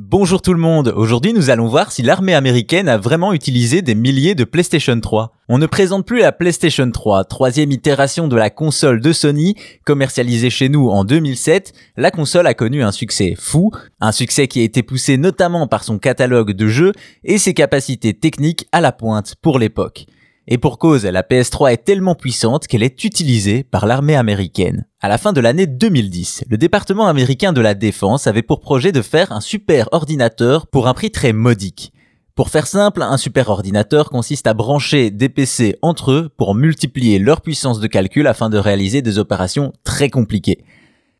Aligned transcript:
Bonjour 0.00 0.40
tout 0.40 0.52
le 0.52 0.60
monde, 0.60 0.94
aujourd'hui 0.94 1.32
nous 1.32 1.50
allons 1.50 1.66
voir 1.66 1.90
si 1.90 2.04
l'armée 2.04 2.32
américaine 2.32 2.88
a 2.88 2.98
vraiment 2.98 3.32
utilisé 3.32 3.82
des 3.82 3.96
milliers 3.96 4.36
de 4.36 4.44
PlayStation 4.44 5.00
3. 5.00 5.32
On 5.48 5.58
ne 5.58 5.66
présente 5.66 6.06
plus 6.06 6.20
la 6.20 6.30
PlayStation 6.30 6.88
3, 6.88 7.24
troisième 7.24 7.72
itération 7.72 8.28
de 8.28 8.36
la 8.36 8.48
console 8.48 9.00
de 9.00 9.12
Sony, 9.12 9.56
commercialisée 9.84 10.50
chez 10.50 10.68
nous 10.68 10.88
en 10.88 11.02
2007, 11.02 11.72
la 11.96 12.12
console 12.12 12.46
a 12.46 12.54
connu 12.54 12.84
un 12.84 12.92
succès 12.92 13.34
fou, 13.36 13.72
un 14.00 14.12
succès 14.12 14.46
qui 14.46 14.60
a 14.60 14.62
été 14.62 14.84
poussé 14.84 15.16
notamment 15.16 15.66
par 15.66 15.82
son 15.82 15.98
catalogue 15.98 16.52
de 16.52 16.68
jeux 16.68 16.92
et 17.24 17.38
ses 17.38 17.52
capacités 17.52 18.14
techniques 18.14 18.68
à 18.70 18.80
la 18.80 18.92
pointe 18.92 19.34
pour 19.42 19.58
l'époque. 19.58 20.06
Et 20.50 20.56
pour 20.56 20.78
cause, 20.78 21.04
la 21.04 21.22
PS3 21.22 21.74
est 21.74 21.84
tellement 21.84 22.14
puissante 22.14 22.66
qu'elle 22.66 22.82
est 22.82 23.04
utilisée 23.04 23.64
par 23.64 23.84
l'armée 23.84 24.16
américaine. 24.16 24.86
À 25.02 25.08
la 25.10 25.18
fin 25.18 25.34
de 25.34 25.42
l'année 25.42 25.66
2010, 25.66 26.44
le 26.48 26.56
département 26.56 27.06
américain 27.06 27.52
de 27.52 27.60
la 27.60 27.74
défense 27.74 28.26
avait 28.26 28.40
pour 28.40 28.60
projet 28.60 28.90
de 28.90 29.02
faire 29.02 29.30
un 29.30 29.42
super 29.42 29.90
ordinateur 29.92 30.66
pour 30.66 30.88
un 30.88 30.94
prix 30.94 31.10
très 31.10 31.34
modique. 31.34 31.92
Pour 32.34 32.48
faire 32.48 32.66
simple, 32.66 33.02
un 33.02 33.18
super 33.18 33.50
ordinateur 33.50 34.08
consiste 34.08 34.46
à 34.46 34.54
brancher 34.54 35.10
des 35.10 35.28
PC 35.28 35.76
entre 35.82 36.12
eux 36.12 36.30
pour 36.38 36.54
multiplier 36.54 37.18
leur 37.18 37.42
puissance 37.42 37.78
de 37.78 37.86
calcul 37.86 38.26
afin 38.26 38.48
de 38.48 38.56
réaliser 38.56 39.02
des 39.02 39.18
opérations 39.18 39.74
très 39.84 40.08
compliquées. 40.08 40.64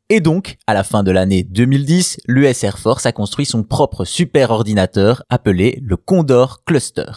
Et 0.09 0.21
donc, 0.21 0.57
à 0.67 0.73
la 0.73 0.85
fin 0.85 1.03
de 1.03 1.11
l'année 1.11 1.43
2010, 1.43 2.21
l'US 2.29 2.65
Air 2.65 2.79
Force 2.79 3.05
a 3.05 3.13
construit 3.13 3.45
son 3.45 3.63
propre 3.63 4.07
super 4.07 4.53
ordinateur 4.53 5.23
appelé 5.29 5.81
le 5.83 5.99
Condor 5.99 6.65
Cluster 6.65 7.13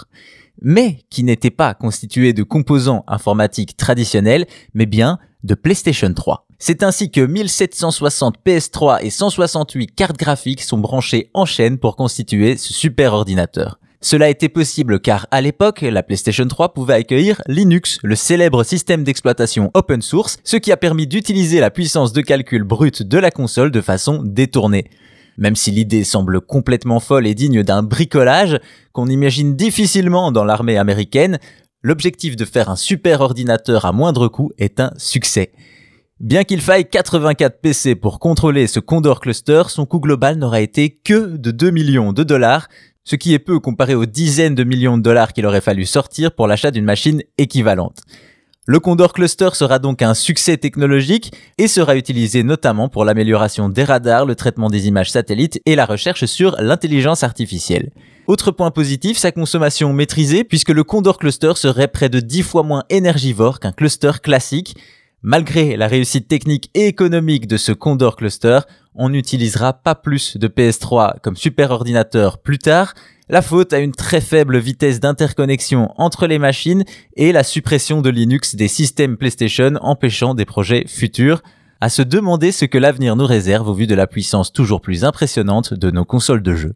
mais 0.62 1.00
qui 1.10 1.24
n'était 1.24 1.50
pas 1.50 1.74
constitué 1.74 2.34
de 2.34 2.44
composants 2.44 3.04
informatiques 3.08 3.78
traditionnels, 3.78 4.46
mais 4.74 4.86
bien 4.86 5.20
de 5.44 5.56
PlayStation 5.56 6.14
3. 6.14 6.48
C'est 6.60 6.84
ainsi 6.84 7.10
que 7.10 7.22
1760 7.22 8.36
PS3 8.46 9.00
et 9.02 9.10
168 9.10 9.88
cartes 9.96 10.18
graphiques 10.18 10.62
sont 10.62 10.78
branchées 10.78 11.32
en 11.34 11.46
chaîne 11.46 11.80
pour 11.80 11.96
constituer 11.96 12.58
ce 12.58 12.74
super 12.74 13.14
ordinateur. 13.14 13.80
Cela 14.04 14.30
était 14.30 14.50
possible 14.50 15.00
car 15.00 15.28
à 15.30 15.42
l'époque, 15.42 15.82
la 15.82 16.02
PlayStation 16.02 16.48
3 16.48 16.74
pouvait 16.74 16.96
accueillir 16.96 17.42
Linux, 17.48 18.00
le 18.02 18.16
célèbre 18.16 18.64
système 18.64 19.04
d'exploitation 19.04 19.70
open 19.76 20.02
source, 20.02 20.38
ce 20.44 20.58
qui 20.58 20.72
a 20.72 20.78
permis 20.78 21.06
d'utiliser 21.06 21.60
la 21.60 21.70
puissance 21.70 22.12
de 22.12 22.22
calcul 22.22 22.64
brute 22.64 23.04
de 23.04 23.18
la 23.20 23.30
console 23.30 23.70
de 23.70 23.80
façon 23.82 24.24
détournée. 24.24 24.90
Même 25.42 25.56
si 25.56 25.72
l'idée 25.72 26.04
semble 26.04 26.40
complètement 26.40 27.00
folle 27.00 27.26
et 27.26 27.34
digne 27.34 27.64
d'un 27.64 27.82
bricolage 27.82 28.60
qu'on 28.94 29.08
imagine 29.08 29.56
difficilement 29.56 30.32
dans 30.32 30.44
l'armée 30.44 30.78
américaine, 30.78 31.40
l'objectif 31.82 32.36
de 32.36 32.46
faire 32.46 32.70
un 32.70 32.76
super 32.76 33.22
ordinateur 33.22 33.86
à 33.86 33.92
moindre 33.92 34.28
coût 34.28 34.52
est 34.60 34.80
un 34.80 34.92
succès. 34.98 35.52
Bien 36.20 36.44
qu'il 36.44 36.62
faille 36.62 36.88
84 36.88 37.60
PC 37.60 37.96
pour 37.96 38.20
contrôler 38.20 38.68
ce 38.68 38.80
Condor 38.80 39.20
Cluster, 39.20 39.64
son 39.70 39.88
coût 39.88 40.00
global 40.00 40.38
n'aura 40.38 40.62
été 40.62 40.92
que 41.04 41.36
de 41.36 41.50
2 41.50 41.72
millions 41.72 42.14
de 42.14 42.22
dollars, 42.22 42.68
ce 43.04 43.16
qui 43.16 43.34
est 43.34 43.40
peu 43.40 43.60
comparé 43.60 43.96
aux 43.96 44.06
dizaines 44.06 44.54
de 44.54 44.64
millions 44.64 45.00
de 45.00 45.02
dollars 45.02 45.34
qu'il 45.34 45.48
aurait 45.48 45.60
fallu 45.60 45.88
sortir 45.88 46.36
pour 46.36 46.46
l'achat 46.46 46.70
d'une 46.70 46.86
machine 46.86 47.24
équivalente. 47.40 48.04
Le 48.72 48.80
Condor 48.80 49.12
Cluster 49.12 49.50
sera 49.52 49.80
donc 49.80 50.02
un 50.02 50.14
succès 50.14 50.56
technologique 50.56 51.34
et 51.58 51.68
sera 51.68 51.98
utilisé 51.98 52.42
notamment 52.42 52.88
pour 52.88 53.04
l'amélioration 53.04 53.68
des 53.68 53.84
radars, 53.84 54.26
le 54.26 54.34
traitement 54.34 54.70
des 54.70 54.88
images 54.88 55.12
satellites 55.12 55.60
et 55.66 55.76
la 55.76 55.86
recherche 55.86 56.24
sur 56.24 56.56
l'intelligence 56.58 57.24
artificielle. 57.24 57.92
Autre 58.28 58.52
point 58.52 58.72
positif, 58.72 59.18
sa 59.18 59.34
consommation 59.34 59.92
maîtrisée 59.92 60.46
puisque 60.46 60.70
le 60.70 60.86
Condor 60.86 61.18
Cluster 61.18 61.52
serait 61.56 61.90
près 61.90 62.08
de 62.08 62.22
10 62.22 62.44
fois 62.44 62.64
moins 62.64 62.86
énergivore 62.90 63.60
qu'un 63.60 63.74
cluster 63.74 64.12
classique. 64.24 64.78
Malgré 65.22 65.76
la 65.76 65.88
réussite 65.88 66.30
technique 66.30 66.70
et 66.74 66.88
économique 66.88 67.48
de 67.48 67.58
ce 67.58 67.74
Condor 67.74 68.16
Cluster, 68.16 68.60
on 68.96 69.10
n'utilisera 69.10 69.74
pas 69.74 69.96
plus 69.96 70.38
de 70.38 70.48
PS3 70.48 71.20
comme 71.22 71.36
super 71.36 71.72
ordinateur 71.72 72.38
plus 72.38 72.58
tard, 72.58 72.94
la 73.32 73.42
faute 73.42 73.72
à 73.72 73.80
une 73.80 73.94
très 73.94 74.20
faible 74.20 74.60
vitesse 74.60 75.00
d'interconnexion 75.00 75.90
entre 75.98 76.28
les 76.28 76.38
machines 76.38 76.84
et 77.16 77.32
la 77.32 77.44
suppression 77.44 78.02
de 78.02 78.10
Linux 78.10 78.56
des 78.56 78.68
systèmes 78.68 79.16
PlayStation 79.16 79.76
empêchant 79.82 80.36
des 80.36 80.46
projets 80.46 80.84
futurs. 80.86 81.42
À 81.80 81.90
se 81.90 82.02
demander 82.02 82.52
ce 82.52 82.66
que 82.66 82.78
l'avenir 82.78 83.16
nous 83.16 83.26
réserve 83.26 83.70
au 83.70 83.74
vu 83.74 83.88
de 83.88 83.96
la 83.96 84.06
puissance 84.06 84.52
toujours 84.52 84.82
plus 84.82 85.06
impressionnante 85.06 85.74
de 85.74 85.90
nos 85.92 86.06
consoles 86.06 86.44
de 86.44 86.54
jeux. 86.54 86.76